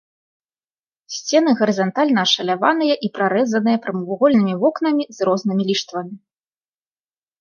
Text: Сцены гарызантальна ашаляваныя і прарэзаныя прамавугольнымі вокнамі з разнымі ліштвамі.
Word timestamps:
Сцены 1.15 1.51
гарызантальна 1.59 2.19
ашаляваныя 2.29 2.95
і 3.07 3.11
прарэзаныя 3.17 3.77
прамавугольнымі 3.83 4.55
вокнамі 4.65 5.03
з 5.19 5.29
разнымі 5.31 5.63
ліштвамі. 5.69 6.15